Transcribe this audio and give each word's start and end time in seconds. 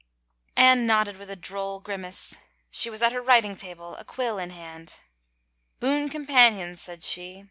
Anne 0.55 0.87
nodded 0.87 1.19
with 1.19 1.29
a 1.29 1.35
droll 1.35 1.79
grimace. 1.79 2.35
She 2.71 2.89
was 2.89 3.03
at 3.03 3.11
her 3.11 3.21
writing 3.21 3.55
table, 3.55 3.95
a 3.97 4.03
quill 4.03 4.39
in 4.39 4.49
her 4.49 4.55
hand." 4.55 4.99
Boon 5.79 6.09
companions," 6.09 6.81
said 6.81 7.03
she. 7.03 7.39